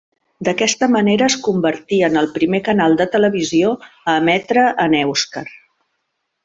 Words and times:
D'aquesta 0.47 0.87
manera 0.93 1.27
es 1.31 1.35
convertí 1.47 1.99
en 2.07 2.17
el 2.23 2.31
primer 2.39 2.63
canal 2.69 2.99
de 3.03 3.07
televisió 3.17 3.77
a 4.15 4.19
emetre 4.23 4.65
en 4.87 5.01
èuscar. 5.05 5.49